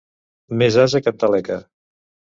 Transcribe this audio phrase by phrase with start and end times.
[0.61, 1.59] Més ase que en Taleca.